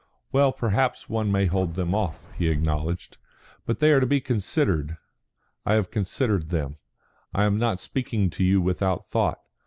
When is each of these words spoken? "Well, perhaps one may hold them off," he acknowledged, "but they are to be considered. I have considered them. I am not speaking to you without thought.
"Well, 0.31 0.51
perhaps 0.51 1.09
one 1.09 1.31
may 1.31 1.45
hold 1.45 1.75
them 1.75 1.93
off," 1.93 2.19
he 2.35 2.49
acknowledged, 2.49 3.19
"but 3.67 3.77
they 3.79 3.91
are 3.91 3.99
to 3.99 4.07
be 4.07 4.19
considered. 4.19 4.97
I 5.63 5.73
have 5.75 5.91
considered 5.91 6.49
them. 6.49 6.77
I 7.35 7.43
am 7.43 7.59
not 7.59 7.79
speaking 7.79 8.31
to 8.31 8.43
you 8.43 8.59
without 8.61 9.05
thought. 9.05 9.39